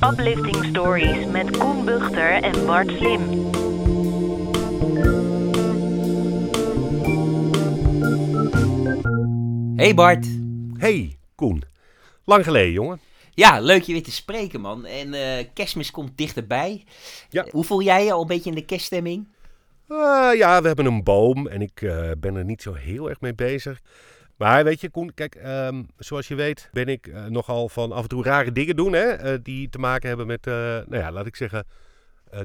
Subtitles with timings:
[0.00, 3.20] Uplifting Stories met Koen Buchter en Bart Slim.
[9.76, 10.26] Hey Bart.
[10.78, 11.62] Hey, Koen.
[12.24, 13.00] Lang geleden, jongen.
[13.34, 14.86] Ja, leuk je weer te spreken, man.
[14.86, 16.84] En eh, kerstmis komt dichterbij.
[17.30, 17.46] Ja.
[17.50, 19.28] Hoe voel jij je al een beetje in de kerststemming?
[19.88, 23.20] Eh, ja, we hebben een boom en ik eh, ben er niet zo heel erg
[23.20, 23.80] mee bezig.
[24.36, 28.02] Maar weet je, Koen, kijk, ehm, zoals je weet ben ik eh, nogal van af
[28.02, 31.36] en toe rare dingen doen, hè, die te maken hebben met, nou ja, laat ik
[31.36, 31.66] zeggen,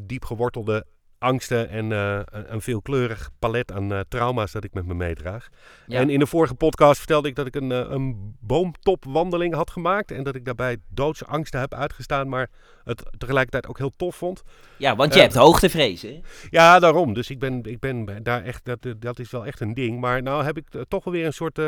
[0.04, 0.86] diep gewortelde
[1.24, 5.48] angsten en eh, een, veelkleurig palet aan eh, trauma's dat ik met me meedraag.
[5.88, 6.00] Ja.
[6.00, 10.12] En in de vorige podcast vertelde ik dat ik een, eh, een boomtopwandeling had gemaakt
[10.12, 12.50] en dat ik daarbij doodse angsten heb uitgestaan, maar
[12.84, 14.44] het tegelijkertijd ook heel tof vond.
[14.78, 16.22] Ja, want je hebt hoogtevrees, hè?
[16.50, 17.14] Ja, daarom.
[17.14, 20.00] Dus ik ben, ik ben daar echt, dat, dat is wel echt een ding.
[20.00, 21.62] Maar nou heb ik toch wel weer een soort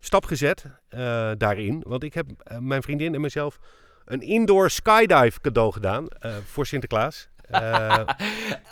[0.00, 0.64] stap gezet
[1.38, 1.82] daarin.
[1.86, 2.26] Want ik heb
[2.58, 3.58] mijn vriendin en mezelf
[4.04, 6.06] een indoor skydive cadeau gedaan
[6.44, 7.28] voor Sinterklaas.
[7.50, 8.00] Eh,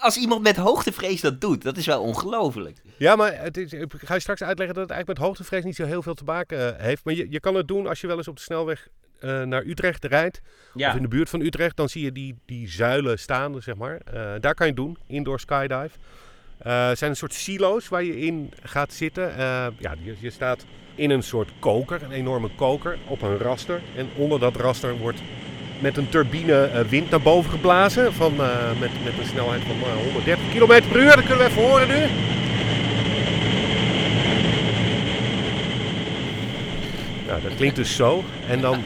[0.00, 2.76] Als iemand met hoogtevrees dat doet, dat is wel ongelooflijk.
[2.98, 5.76] ja, maar het is, ik ga je straks uitleggen dat het eigenlijk met hoogtevrees niet
[5.76, 7.04] zo heel veel te maken eh, heeft.
[7.04, 8.88] Maar je, je kan het doen als je wel eens op de snelweg
[9.20, 10.40] eh, naar Utrecht rijdt.
[10.74, 14.00] Of in de buurt van Utrecht, dan zie je die, die zuilen staan, zeg maar.
[14.40, 15.90] Daar kan je het doen, indoor skydive.
[16.58, 19.36] Het zijn een soort silo's waar je in gaat zitten.
[19.78, 23.82] Ja, je, je staat in een soort koker, een enorme koker, op een raster.
[23.96, 25.20] En onder dat raster wordt
[25.78, 28.14] met een turbine eh, wind naar boven geblazen.
[28.14, 31.16] Van, eh, met, met een snelheid van eh, 130 km per uur.
[31.16, 32.06] Dat kunnen we even horen nu.
[37.26, 38.24] Nou, dat klinkt dus zo.
[38.48, 38.82] En dan,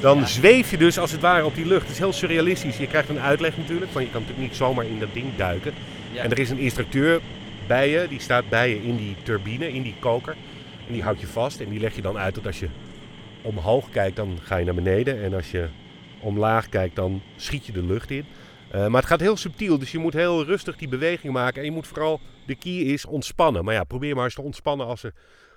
[0.00, 1.82] dan zweef je dus als het ware op die lucht.
[1.82, 2.76] Het is heel surrealistisch.
[2.76, 3.92] Je krijgt een uitleg natuurlijk.
[3.92, 5.72] Want je kan natuurlijk niet zomaar in dat ding duiken.
[6.12, 6.22] Ja.
[6.22, 7.20] En er is een instructeur
[7.66, 8.06] bij je.
[8.08, 10.36] Die staat bij je in die turbine, in die koker.
[10.86, 11.60] En die houdt je vast.
[11.60, 12.68] En die leg je dan uit dat als je
[13.42, 15.22] omhoog kijkt, dan ga je naar beneden.
[15.22, 15.68] En als je
[16.22, 18.24] omlaag kijkt, dan schiet je de lucht in.
[18.70, 19.78] Eh, maar het gaat heel subtiel.
[19.78, 21.58] Dus je moet heel rustig die beweging maken.
[21.58, 23.64] En je moet vooral, de key is ontspannen.
[23.64, 25.12] Maar ja, probeer maar eens te ontspannen als er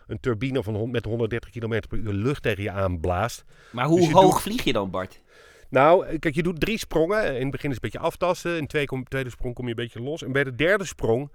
[0.07, 3.43] een turbine van met 130 km per uur lucht tegen je aanblaast.
[3.71, 5.21] Maar hoe Dus hoog doet- vlieg je dan, Bart?
[5.69, 7.35] Nou, kijk, je doet drie sprongen.
[7.35, 8.55] In het begin is het een beetje aftasten.
[8.55, 10.23] In de tweede, kom- tweede sprong kom je een beetje los.
[10.23, 11.31] En bij de derde sprong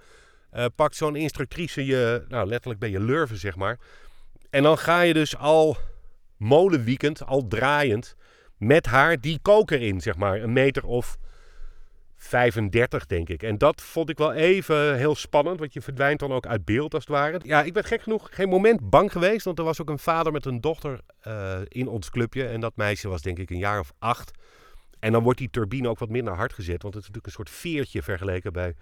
[0.51, 3.79] eh, pakt zo'n instructrice je, nou letterlijk bij je lurven, zeg maar.
[4.51, 5.77] En dan ga je dus al
[6.37, 8.17] molenweekend, al draaiend,
[8.57, 10.43] met haar die koker in, zeg maar.
[10.43, 11.19] Een meter of
[12.17, 13.43] 35, denk ik.
[13.43, 16.95] En dat vond ik wel even heel spannend, want je verdwijnt dan ook uit beeld
[16.95, 17.41] als het ware.
[17.43, 20.33] Ja, ik ben gek genoeg geen moment bang geweest, want er was ook een vader
[20.33, 22.47] met een dochter eh, in ons clubje.
[22.47, 24.31] En dat meisje was denk ik een jaar of acht.
[24.99, 27.45] En dan wordt die turbine ook wat minder hard gezet, want het is natuurlijk een
[27.45, 28.75] soort veertje vergeleken bij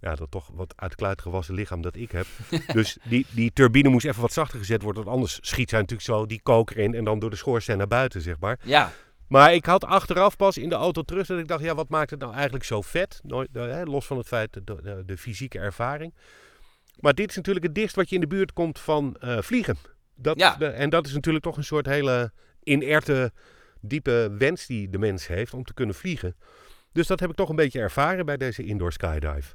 [0.00, 2.26] ja, dat toch wat uit de kluit gewassen lichaam dat ik heb.
[2.72, 6.08] dus die, die turbine moest even wat zachter gezet worden, want anders schiet zij natuurlijk
[6.08, 8.58] zo die koker in en dan door de schoorsteen naar buiten, zeg maar.
[8.62, 8.92] Ja,
[9.32, 12.10] Maar ik had achteraf pas in de auto terug dat ik dacht, ja, wat maakt
[12.10, 13.20] het nou eigenlijk zo vet?
[13.22, 16.14] Nooit, eh, hè, los van het feit, de, de, de fysieke ervaring.
[17.00, 19.76] Maar dit is natuurlijk het dichtst wat je in de buurt komt van eh, vliegen.
[20.14, 20.56] Dat, Ja.
[20.56, 22.32] de- en dat is natuurlijk toch een soort hele
[22.62, 23.32] inerte,
[23.80, 26.36] diepe wens die de mens heeft om te kunnen vliegen.
[26.92, 29.54] Dus dat heb ik toch een beetje ervaren bij deze indoor skydive.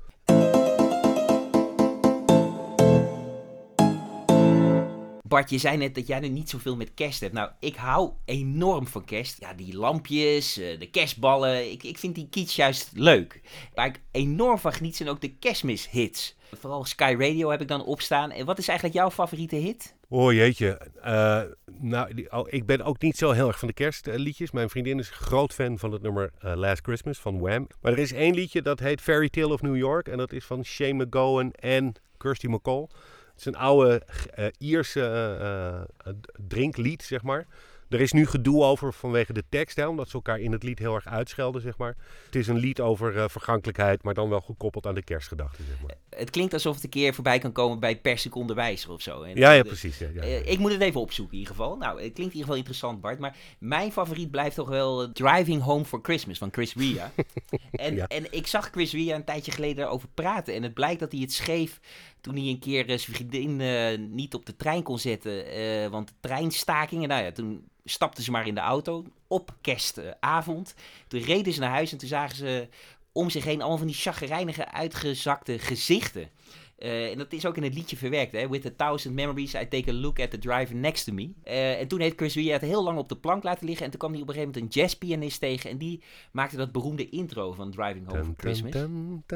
[5.27, 7.33] Bart, je zei net dat jij nu niet zoveel met kerst hebt.
[7.33, 9.39] Nou, ik hou enorm van kerst.
[9.39, 11.71] Ja, die lampjes, eh, de kerstballen.
[11.71, 13.41] Ik, ik vind die kitsch juist leuk.
[13.73, 16.35] Waar ik enorm van geniet zijn ook de kerstmishits.
[16.53, 18.31] Vooral Sky Radio heb ik dan opstaan.
[18.31, 19.95] En wat is eigenlijk jouw favoriete hit?
[20.09, 20.91] Oh jeetje.
[21.01, 21.41] Eh,
[21.79, 24.51] nou, oh, ik ben ook niet zo heel erg van de kerstliedjes.
[24.51, 27.67] Mijn vriendin is groot fan van het nummer eh, Last Christmas van Wham.
[27.81, 30.07] Maar er is één liedje dat heet Fairy Tale of New York.
[30.07, 32.87] En dat is van Shane McGowan en Kirsty McCall.
[33.37, 34.01] Het is een oude
[34.33, 36.15] eh, Ierse eh, eh,
[36.47, 37.47] drinklied, zeg maar.
[37.89, 40.79] Er is nu gedoe over vanwege de tekst, hè, omdat ze elkaar in het lied
[40.79, 41.95] heel erg uitschelden, zeg maar.
[42.25, 45.95] Het is een lied over vergankelijkheid, maar dan wel gekoppeld aan de kerstgedachte, zeg maar.
[46.09, 49.21] Het klinkt alsof het een keer voorbij kan komen bij Per Seconde Wijzer of zo.
[49.21, 49.97] En Ja, ja, precies.
[49.97, 50.39] Ja, ja, ja.
[50.39, 51.77] ik moet het even opzoeken in ieder geval.
[51.77, 53.19] Nou, het klinkt in ieder geval interessant, Bart.
[53.19, 57.11] Maar mijn favoriet blijft toch wel Driving Home for Christmas van Chris Ria.
[57.71, 60.53] en, en ik zag Chris Ria een tijdje geleden daarover praten.
[60.53, 61.79] En het blijkt dat hij het schreef
[62.27, 65.45] toen hij een keer eh, zijn vriendin eh, niet op de trein kon zetten.
[65.51, 70.73] eh, want de treinstakingen, nou ja, toen stapten ze maar in de auto op kerstavond.
[71.07, 72.67] Toen reden ze naar huis en toen zagen ze
[73.11, 76.29] om zich heen allemaal van die chagrijnige, uitgezakte gezichten.
[76.77, 78.31] Eh, en dat is ook in het liedje verwerkt.
[78.31, 78.49] Hè?
[78.49, 81.29] With a thousand memories, I take a look at the driver next to me.
[81.43, 83.85] Eh, en toen heeft Chris Rea het heel lang op de plank laten liggen.
[83.85, 85.69] En toen kwam hij op een gegeven moment een jazzpianist tegen.
[85.69, 88.71] En die maakte dat beroemde intro van Driving Home for Christmas.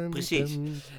[0.09, 0.57] Precies.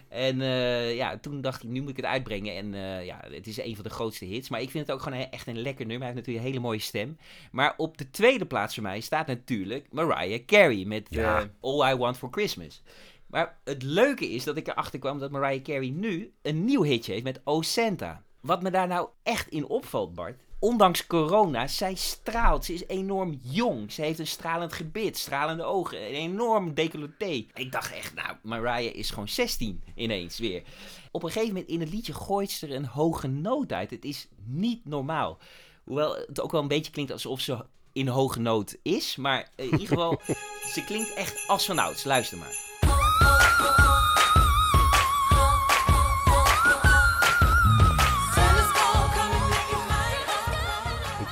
[0.09, 2.57] En uh, ja, toen dacht hij, nu moet ik het uitbrengen.
[2.57, 2.75] En
[3.05, 4.49] ja, het is een van de grootste hits.
[4.49, 6.07] Maar ik vind het ook gewoon echt een lekker nummer.
[6.07, 7.17] Hij heeft natuurlijk een hele mooie stem.
[7.53, 11.51] Maar op de tweede plaats voor mij staat natuurlijk Mariah Carey met ja.
[11.61, 12.83] All I Want for Christmas.
[13.33, 17.13] Maar het leuke is dat ik erachter kwam dat Mariah Carey nu een nieuw hitje
[17.13, 18.23] heeft met Oh Santa.
[18.41, 20.41] Wat me daar nou echt in opvalt, Bart.
[20.59, 22.65] Ondanks corona, zij straalt.
[22.65, 23.93] Ze is enorm jong.
[23.93, 27.47] Ze heeft een stralend gebit, stralende ogen, een enorm decolleté.
[27.55, 30.63] Ik dacht echt, nou, Mariah is gewoon 16 ineens weer.
[31.11, 33.91] Op een gegeven moment in het liedje gooit ze er een hoge noot uit.
[33.91, 35.39] Het is niet normaal.
[35.85, 39.17] Hoewel het ook wel een beetje klinkt alsof ze in hoge noot is.
[39.17, 40.21] Maar in ieder geval,
[40.75, 42.05] ze klinkt echt als vanouds.
[42.05, 42.72] Luister maar.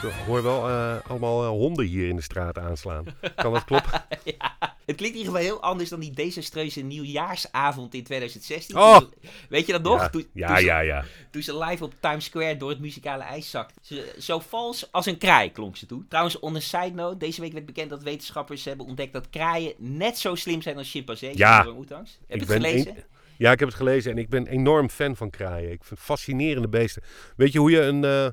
[0.02, 3.05] Ik hoor wel uh, allemaal uh, honden hier in de straat aanslaan.
[3.35, 4.05] Kan dat kloppen?
[4.38, 4.56] ja,
[4.87, 8.76] het klinkt in ieder geval heel anders dan die desastreuze nieuwjaarsavond in 2016.
[8.76, 8.97] Oh.
[8.97, 9.12] Toen,
[9.49, 10.00] weet je dat nog?
[10.00, 11.05] Ja, toen, ja, toen ze, ja, ja.
[11.31, 14.05] Toen ze live op Times Square door het muzikale ijs zakte.
[14.19, 16.06] Zo vals als een kraai klonk ze toen.
[16.08, 19.75] Trouwens, on a side note, deze week werd bekend dat wetenschappers hebben ontdekt dat kraaien
[19.76, 21.37] net zo slim zijn als chimpansees.
[21.37, 21.67] Ja.
[21.67, 22.97] Heb je het gelezen?
[22.97, 23.05] Een,
[23.37, 25.73] ja, ik heb het gelezen en ik ben enorm fan van kraaien.
[25.73, 27.02] Ik vind fascinerende beesten.
[27.37, 28.02] Weet je hoe je een...
[28.02, 28.29] Uh,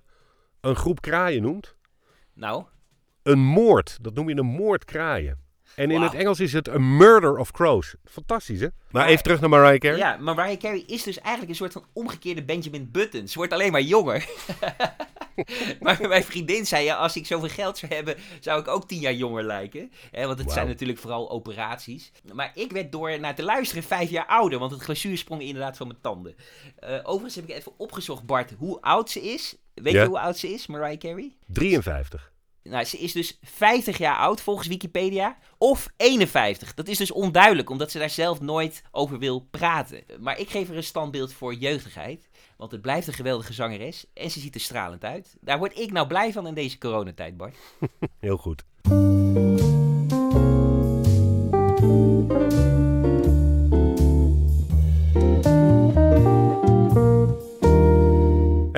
[0.61, 1.75] een groep kraaien noemt?
[2.33, 2.63] Nou?
[3.23, 3.97] Een moord.
[4.01, 5.45] Dat noem je een moord kraaien.
[5.75, 6.11] En in wow.
[6.11, 7.95] het Engels is het een murder of crows.
[8.05, 8.67] Fantastisch, hè?
[8.91, 9.97] Maar, even terug naar Mariah Carey.
[9.97, 13.27] Ja, Mariah Carey is dus eigenlijk een soort van omgekeerde Benjamin Button.
[13.27, 14.29] Ze wordt alleen maar jonger.
[15.79, 18.99] maar mijn vriendin zei, ja, als ik zoveel geld zou hebben, zou ik ook tien
[18.99, 19.91] jaar jonger lijken.
[20.11, 20.51] want het wow.
[20.51, 22.11] zijn natuurlijk vooral operaties.
[22.33, 25.77] Maar ik werd door naar te luisteren vijf jaar ouder, want het glazuur sprong inderdaad
[25.77, 26.35] van mijn tanden.
[26.83, 29.55] Uh, overigens heb ik even opgezocht, Bart, hoe oud ze is.
[29.81, 30.01] Weet ja.
[30.01, 31.35] je hoe oud ze is, Mariah Carey?
[31.47, 32.31] 53.
[32.63, 35.37] Nou, ze is dus 50 jaar oud volgens Wikipedia.
[35.57, 36.73] Of 51.
[36.73, 40.03] Dat is dus onduidelijk, omdat ze daar zelf nooit over wil praten.
[40.19, 42.29] Maar ik geef er een standbeeld voor jeugdigheid.
[42.57, 44.05] Want het blijft een geweldige zangeres.
[44.13, 45.35] En ze ziet er stralend uit.
[45.41, 47.55] Daar word ik nou blij van in deze coronatijd, Bart.
[48.19, 48.63] Heel goed.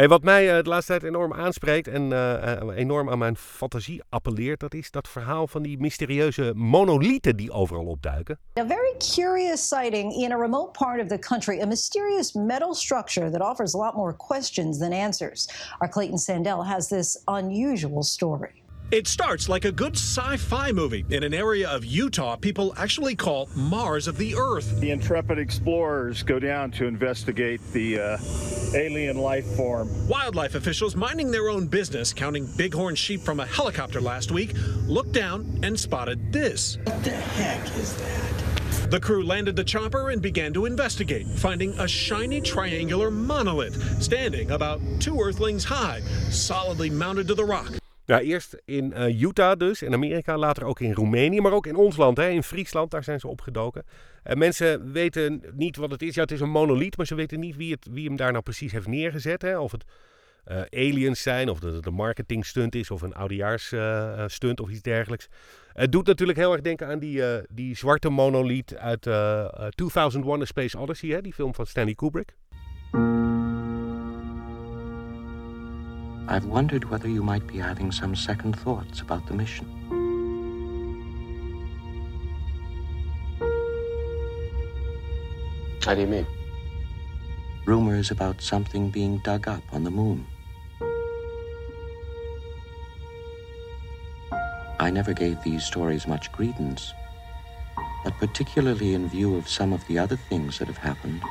[0.08, 4.60] Wat mij uh, de laatste tijd enorm aanspreekt en uh, enorm aan mijn fantasie appelleert,
[4.60, 8.40] dat is dat verhaal van die mysterieuze monolieten die overal opduiken.
[8.60, 13.30] A very curious sighting in a remote part of the country, a mysterious metal structure
[13.30, 15.50] that offers a lot more questions than answers.
[15.78, 18.59] Our Clayton Sandell has this unusual story.
[18.92, 23.16] It starts like a good sci fi movie in an area of Utah people actually
[23.16, 24.80] call Mars of the Earth.
[24.80, 28.18] The intrepid explorers go down to investigate the uh,
[28.74, 29.90] alien life form.
[30.08, 34.54] Wildlife officials minding their own business, counting bighorn sheep from a helicopter last week,
[34.88, 36.80] looked down and spotted this.
[36.86, 38.90] What the heck is that?
[38.90, 44.50] The crew landed the chopper and began to investigate, finding a shiny triangular monolith standing
[44.50, 46.02] about two earthlings high,
[46.32, 47.72] solidly mounted to the rock.
[48.10, 51.76] Ja, eerst in uh, Utah dus, in Amerika, later ook in Roemenië, maar ook in
[51.76, 53.86] ons land, hè, in Friesland, daar zijn ze opgedoken.
[54.24, 56.16] En mensen weten niet wat het is.
[56.16, 58.44] Ja, het is een monoliet, maar ze weten niet wie, het, wie hem daar nou
[58.44, 59.42] precies heeft neergezet.
[59.42, 59.60] Hè.
[59.60, 59.84] Of het
[60.48, 64.60] uh, aliens zijn, of dat het een marketing stunt is, of een oudejaars uh, stunt
[64.60, 65.28] of iets dergelijks.
[65.74, 69.02] Het doet natuurlijk heel erg denken aan die, die zwarte monoliet uit
[69.76, 72.36] 2001 A Space Odyssey, hè, die film van Stanley Kubrick.
[76.32, 79.66] I've wondered whether you might be having some second thoughts about the mission.
[85.84, 86.28] How do you mean?
[87.66, 90.28] Rumors about something being dug up on the moon.
[94.80, 96.94] I never gave these stories much credence,
[98.04, 101.24] but particularly in view of some of the other things that have happened,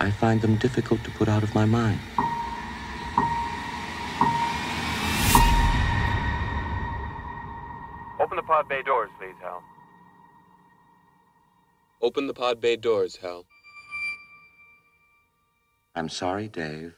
[0.00, 2.00] I find them difficult to put out of my mind.
[9.34, 9.62] Please, Hal.
[12.00, 13.44] Open the pod bay doors, Hal.
[15.96, 16.92] I'm sorry, Dave.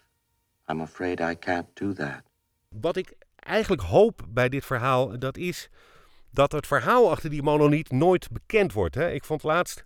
[0.69, 2.23] I'm afraid I can't do that.
[2.69, 5.71] Wat ik eigenlijk hoop bij dit verhaal, dat is
[6.31, 8.95] dat het verhaal achter die monoliet nooit bekend wordt.
[8.95, 9.11] Hè?
[9.11, 9.85] Ik vond laatst,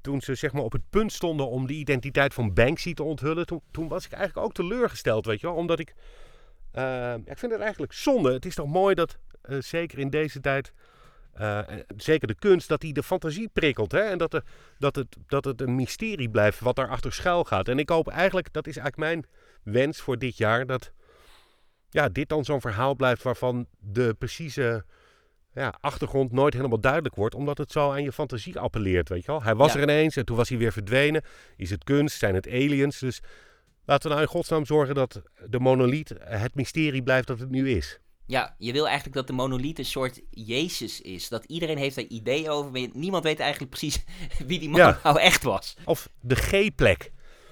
[0.00, 3.46] toen ze zeg maar op het punt stonden om de identiteit van Banksy te onthullen,
[3.46, 5.56] toen, toen was ik eigenlijk ook teleurgesteld, weet je wel.
[5.56, 5.94] Omdat ik,
[6.74, 8.32] uh, ik vind het eigenlijk zonde.
[8.32, 10.72] Het is toch mooi dat, uh, zeker in deze tijd,
[11.40, 11.58] uh,
[11.96, 13.92] zeker de kunst, dat die de fantasie prikkelt.
[13.92, 14.00] Hè?
[14.00, 14.42] En dat, de,
[14.78, 17.68] dat, het, dat het een mysterie blijft wat daarachter schuil gaat.
[17.68, 19.26] En ik hoop eigenlijk, dat is eigenlijk mijn
[19.74, 20.92] wens voor dit jaar, dat
[21.90, 24.84] ja, dit dan zo'n verhaal blijft waarvan de precieze
[25.54, 29.30] ja, achtergrond nooit helemaal duidelijk wordt, omdat het zo aan je fantasie appelleert, weet je
[29.30, 29.42] wel.
[29.42, 31.22] Hij was er ineens en toen was hij weer verdwenen.
[31.56, 32.18] Is het kunst?
[32.18, 32.98] Zijn het aliens?
[32.98, 33.20] Dus
[33.84, 37.70] laten we nou in godsnaam zorgen dat de monoliet het mysterie blijft dat het nu
[37.70, 37.98] is.
[38.26, 41.28] Ja, je wil eigenlijk dat de monoliet een soort Jezus is.
[41.28, 44.04] Dat iedereen heeft daar ideeën over, maar niemand weet eigenlijk precies
[44.46, 45.76] wie die man nou echt was.
[45.84, 47.10] Of de G-plek.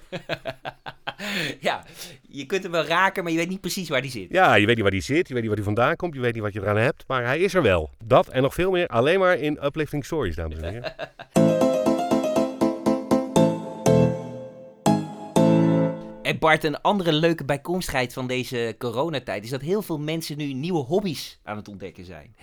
[1.59, 1.83] ja,
[2.21, 4.27] je kunt hem wel raken, maar je weet niet precies waar die zit.
[4.29, 6.19] Ja, je weet niet waar die zit, je weet niet waar die vandaan komt, je
[6.19, 7.89] weet niet wat je eraan hebt, maar hij is er wel.
[8.03, 11.59] Dat en nog veel meer alleen maar in Uplifting Stories, dames en heren.
[16.31, 20.53] En Bart, een andere leuke bijkomstigheid van deze coronatijd is dat heel veel mensen nu
[20.53, 22.35] nieuwe hobby's aan het ontdekken zijn.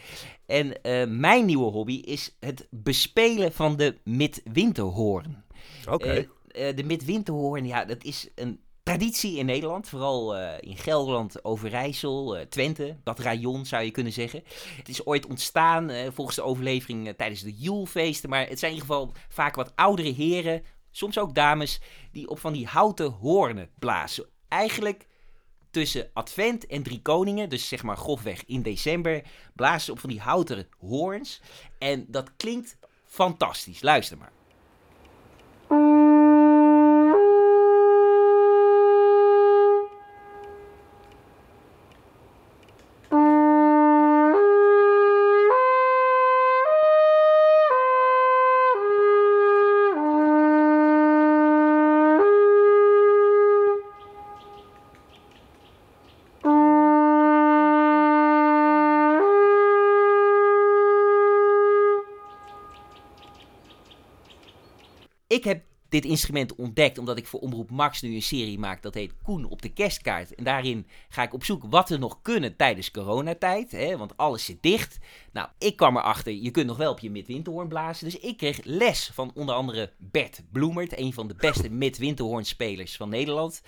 [0.47, 5.45] En uh, mijn nieuwe hobby is het bespelen van de midwinterhoorn.
[5.91, 6.13] Oké.
[6.13, 11.45] Uh, uh, de midwinterhoorn, ja, dat is een traditie in Nederland, vooral uh, in Gelderland,
[11.45, 14.43] Overijssel, uh, Twente, dat rayon zou je kunnen zeggen.
[14.77, 18.79] Het is ooit ontstaan uh, volgens de overlevering tijdens de Joelfeesten, maar het zijn in
[18.79, 20.63] ieder geval vaak wat oudere heren,
[20.99, 21.81] soms ook dames,
[22.13, 24.27] die op van die houten hoornen blazen.
[24.49, 25.07] Eigenlijk
[25.71, 29.23] tussen Advent en Drie Koningen, dus zeg maar grofweg in december,
[29.55, 31.41] blazen ze op van die houten hoorns.
[31.79, 32.77] En dat klinkt
[33.07, 33.83] fantastisch.
[33.83, 34.38] Luister maar.
[65.29, 68.83] Ik heb dit instrument ontdekt omdat ik voor Omroep Max nu een serie maak.
[68.83, 70.35] Dat heet Koen op de kerstkaart.
[70.35, 73.71] En daarin ga ik op zoek wat we nog kunnen tijdens coronatijd.
[73.71, 74.99] Hè, want alles zit dicht.
[75.33, 78.05] Nou, ik kwam erachter, je kunt nog wel op je midwinterhoorn blazen.
[78.05, 80.99] Dus ik kreeg les van onder andere Bert Bloemert.
[80.99, 83.63] Een van de beste midwinterhoornspelers van Nederland.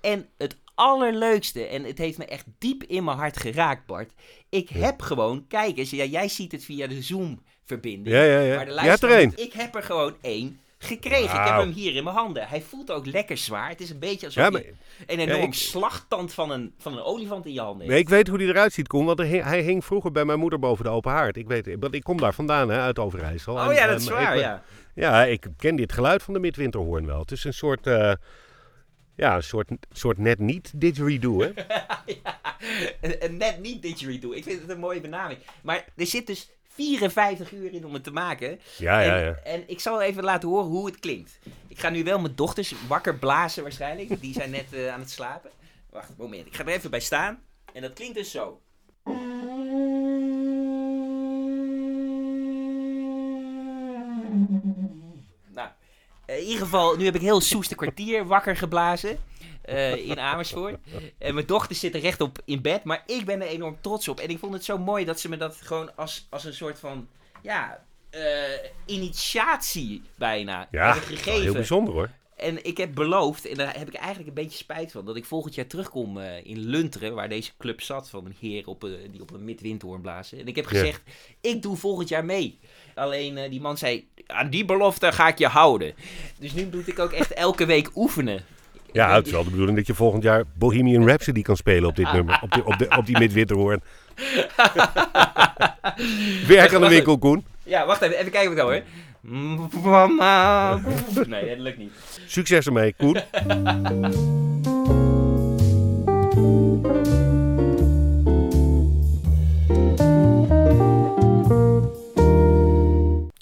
[0.00, 4.12] En het allerleukste, en het heeft me echt diep in mijn hart geraakt, Bart.
[4.48, 8.16] Ik heb gewoon, kijk eens, ja, jij ziet het via de Zoom-verbinding.
[8.16, 8.56] Ja, ja, ja.
[8.56, 8.66] Maar
[8.98, 9.32] de er één.
[9.36, 11.40] Ik heb er gewoon één gekregen.
[11.40, 12.48] Ik heb hem hier in mijn handen.
[12.48, 13.68] Hij voelt ook lekker zwaar.
[13.68, 14.72] Het is een beetje alsof Ja, maar- je
[15.06, 17.98] een enorm Ja, ik- slagtand van een, van een olifant in je handen heeft.
[18.00, 20.38] Ik weet hoe hij eruit ziet, Koen, want hij hing- hij hing vroeger bij mijn
[20.38, 21.36] moeder boven de open haard.
[21.36, 23.54] Ik weet, want ik kom daar vandaan, hè, uit Overijssel.
[23.54, 24.62] Oh En, ja, dat is ehm, waar, ik, ja.
[24.94, 27.18] Ja, ik ken dit geluid van de midwinterhoorn wel.
[27.20, 28.12] Het is een soort, eh,
[29.16, 31.50] ja, een soort, soort net niet didgeridoo, hè?
[33.30, 34.32] Net niet didgeridoo.
[34.32, 35.38] Ik vind het een mooie benaming.
[35.62, 38.60] Maar er zit dus 54 uur in om het te maken.
[38.78, 39.34] Ja, ja, en, ja.
[39.44, 41.38] En ik zal even laten horen hoe het klinkt.
[41.68, 44.20] Ik ga nu wel mijn dochters wakker blazen waarschijnlijk.
[44.20, 45.50] Die zijn net eh, aan het slapen.
[45.90, 46.46] Wacht moment.
[46.46, 47.42] Ik ga er even bij staan.
[47.72, 48.60] En dat klinkt dus zo.
[55.54, 55.68] Nou,
[56.26, 59.18] eh, in ieder geval, nu heb ik heel Soester kwartier wakker geblazen.
[59.62, 60.76] Eh, in Amersfoort.
[61.18, 62.84] En mijn dochter zit er rechtop in bed.
[62.84, 64.20] Maar ik ben er enorm trots op.
[64.20, 66.78] En ik vond het zo mooi dat ze me dat gewoon als, als een soort
[66.78, 67.08] van...
[67.42, 68.20] Ja, eh,
[68.86, 71.42] initiatie bijna Ja, gegeven.
[71.42, 72.10] heel bijzonder, hoor.
[72.36, 75.24] En ik heb beloofd, en daar heb ik eigenlijk een beetje spijt van, dat ik
[75.24, 78.80] volgend jaar terugkom eh, in Lunteren, waar deze club zat van een heer op,
[79.10, 80.38] die op een midwindhoorn blazen.
[80.38, 80.70] En ik heb Ja.
[80.70, 81.02] gezegd,
[81.40, 82.58] ik doe volgend jaar mee.
[82.94, 85.94] Alleen die man zei, aan die belofte ga ik je houden.
[86.38, 88.44] Dus nu moet ik ook echt elke week oefenen.
[88.92, 91.96] Ja, het is wel de bedoeling dat je volgend jaar Bohemian Rhapsody kan spelen op
[91.96, 92.40] dit nummer.
[92.42, 93.82] Op die, op de, op die midwinterhoorn.
[96.46, 97.44] Werk aan de winkel, Koen.
[97.62, 98.82] Ja, wacht even, even kijken of ik dat hoor.
[99.82, 100.80] Mama.
[101.26, 101.92] Nee, dat lukt niet.
[102.26, 103.16] Succes ermee, Koen.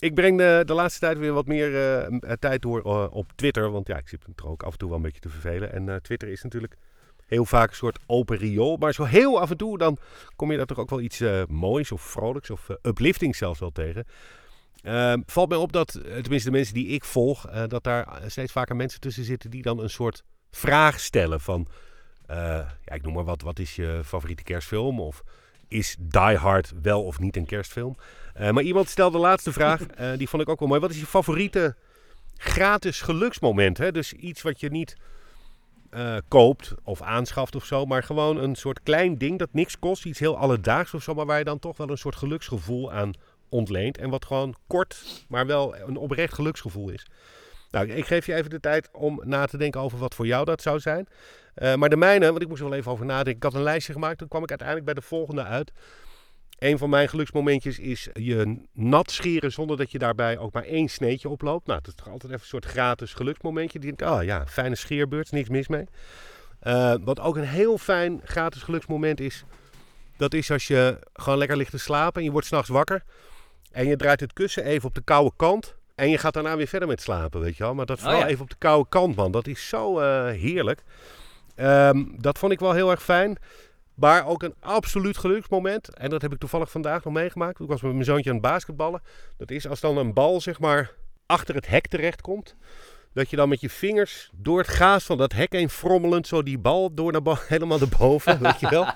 [0.09, 3.71] Ik breng de, de laatste tijd weer wat meer eh, tijd door eh, op Twitter.
[3.71, 5.73] Want ja, ik zit me er ook af en toe wel een beetje te vervelen.
[5.73, 6.77] En eh, Twitter is natuurlijk
[7.27, 8.77] heel vaak een soort open riool.
[8.77, 9.99] Maar zo heel af en toe dan
[10.37, 14.05] kom je daar toch ook wel iets moois of vrolijks of uplifting zelfs wel tegen.
[14.83, 18.77] Ehm, valt mij op dat, tenminste de mensen die ik volg, dat daar steeds vaker
[18.77, 21.67] mensen tussen zitten die dan een soort vraag stellen van,
[22.27, 25.01] ja, ik noem maar wat, wat is je favoriete kerstfilm?
[25.01, 25.23] Of
[25.69, 27.97] is Die Hard wel of niet een kerstfilm?
[28.35, 30.81] Eh, maar iemand stelde de laatste vraag, eh, die vond ik ook wel mooi.
[30.81, 31.77] Wat is je favoriete
[32.37, 33.79] gratis geluksmoment?
[33.79, 33.93] Hè?
[33.93, 34.97] Dus iets wat je niet
[35.91, 40.05] eh, koopt of aanschaft of zo, maar gewoon een soort klein ding dat niks kost.
[40.05, 43.13] Iets heel alledaags of zo, maar waar je dan toch wel een soort geluksgevoel aan
[43.49, 43.99] ontleent.
[43.99, 47.07] En wat gewoon kort, maar wel een oprecht geluksgevoel is.
[47.71, 50.45] Nou, ik geef je even de tijd om na te denken over wat voor jou
[50.45, 51.07] dat zou zijn.
[51.57, 53.37] Uh, maar de mijne, want ik moest er wel even over nadenken.
[53.37, 55.73] Ik had een lijstje gemaakt, toen kwam ik uiteindelijk bij de volgende uit.
[56.59, 60.89] Een van mijn geluksmomentjes is je nat scheren zonder dat je daarbij ook maar één
[60.89, 61.67] sneetje oploopt.
[61.67, 63.79] Nou, dat is toch altijd even een soort gratis geluksmomentje.
[63.79, 65.85] Die denk oh ja, fijne scheerbeurt, niks mis mee.
[66.63, 69.45] Uh, wat ook een heel fijn gratis geluksmoment is,
[70.17, 73.03] dat is als je gewoon lekker ligt te slapen en je wordt s'nachts wakker.
[73.73, 75.77] En je draait het kussen even op de koude kant.
[75.99, 77.75] En je gaat daarna weer verder met slapen, weet je wel.
[77.75, 79.33] Maar dat vooral even op de koude kant, man.
[79.33, 80.83] Dat is zo uh, heerlijk.
[81.57, 83.37] Um, dat vond ik wel heel erg fijn.
[83.95, 85.95] Maar ook een absoluut geluksmoment.
[85.95, 87.61] En dat heb ik toevallig vandaag nog meegemaakt.
[87.61, 89.03] Ik was met mijn zoontje aan het basketballen.
[89.37, 90.91] Dat is als dan een bal, zeg maar,
[91.27, 92.57] achter het hek terechtkomt
[93.13, 96.43] dat je dan met je vingers door het gaas van dat hek heen frommelend zo
[96.43, 98.87] die bal door naar helemaal naar boven, weet je wel.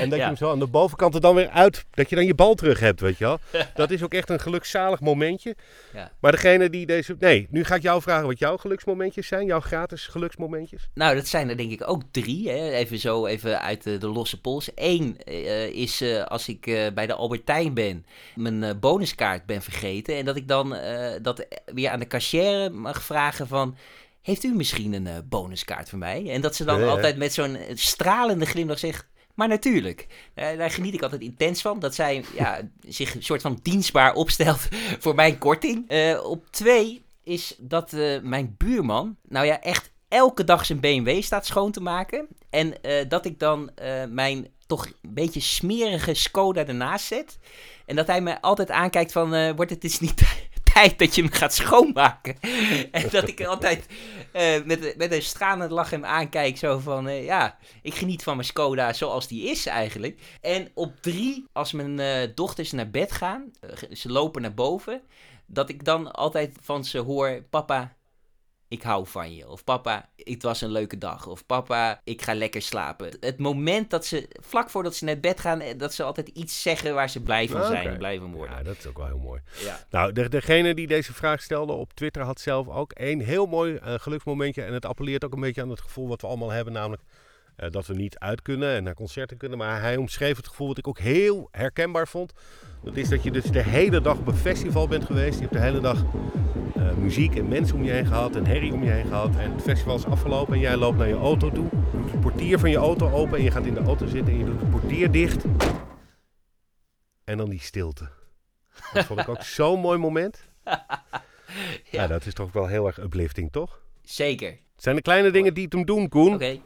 [0.00, 2.26] En dat je hem zo aan de bovenkant er dan weer uit, dat je dan
[2.26, 3.38] je bal terug hebt, weet je wel.
[3.74, 5.56] Dat is ook echt een gelukzalig momentje.
[5.92, 6.12] Ja.
[6.20, 7.16] Maar degene die deze...
[7.18, 10.88] Nee, nu ga ik jou vragen wat jouw geluksmomentjes zijn, jouw gratis geluksmomentjes.
[10.94, 12.70] Nou, dat zijn er denk ik ook drie, hè.
[12.70, 14.70] even zo even uit de, de losse pols.
[14.74, 20.16] Eén uh, is uh, als ik uh, bij de Albertijn ben, mijn bonuskaart ben vergeten
[20.16, 20.76] en dat ik dan
[21.22, 23.71] dat weer aan de cashier mag vragen van
[24.22, 26.30] heeft u misschien een uh, bonuskaart voor mij?
[26.30, 30.06] En dat ze dan altijd met zo'n eh, stralende glimlach zegt, maar natuurlijk.
[30.34, 31.80] Uh, daar geniet ik altijd intens van.
[31.80, 34.68] Dat zij ja, zich een soort van dienstbaar opstelt
[35.02, 35.90] voor mijn korting.
[36.22, 41.72] op twee is dat mijn buurman, nou ja, echt elke dag zijn BMW staat schoon
[41.72, 42.26] te maken.
[42.50, 42.74] En
[43.08, 43.70] dat ik dan
[44.08, 47.38] mijn toch een beetje smerige Skoda ernaast zet.
[47.86, 50.22] En dat hij me altijd aankijkt van, wordt het dus niet
[50.96, 52.40] dat je hem gaat schoonmaken.
[52.90, 53.86] en dat ik altijd
[54.32, 56.56] uh, met, met een stralende lach hem aankijk.
[56.56, 60.20] Zo van, uh, ja, ik geniet van mijn Skoda zoals die is eigenlijk.
[60.40, 63.50] En op drie, als mijn uh, dochters naar bed gaan,
[63.90, 65.02] ze lopen naar boven.
[65.46, 67.96] Dat ik dan altijd van ze hoor, papa,
[68.72, 69.48] ik hou van je.
[69.48, 71.26] Of papa, het was een leuke dag.
[71.26, 73.16] Of papa, ik ga lekker slapen.
[73.20, 76.62] Het moment dat ze, vlak voordat ze naar bed gaan, eh, dat ze altijd iets
[76.62, 78.56] zeggen waar ze blij van zijn en blij van worden.
[78.56, 79.40] Ja, dat is ook wel heel mooi.
[79.58, 79.86] Ja.
[79.90, 83.72] Nou, de, degene die deze vraag stelde op Twitter had zelf ook een heel mooi
[83.72, 84.62] uh, geluksmomentje.
[84.62, 87.02] En het appelleert ook een beetje aan het gevoel wat we allemaal hebben, namelijk
[87.56, 89.58] uh, dat we niet uit kunnen en naar concerten kunnen.
[89.58, 92.32] Maar hij omschreef het gevoel wat ik ook heel herkenbaar vond.
[92.84, 95.34] Dat is dat je dus de hele dag op een festival bent geweest.
[95.34, 96.04] Je hebt de hele dag
[96.76, 99.36] uh, muziek en mensen om je heen gehad en herrie om je heen gehad.
[99.36, 101.68] En het festival is afgelopen en jij loopt naar je auto toe.
[101.92, 104.38] Doet het portier van je auto open en je gaat in de auto zitten en
[104.38, 105.44] je doet het portier dicht.
[107.24, 108.08] En dan die stilte.
[108.92, 110.48] Dat vond ik ook zo'n mooi moment.
[110.64, 110.84] ja.
[111.90, 112.06] ja.
[112.06, 113.80] dat is toch wel heel erg uplifting, toch?
[114.02, 114.48] Zeker.
[114.50, 116.34] Het zijn de kleine dingen die het hem doen, Koen.
[116.34, 116.58] Oké.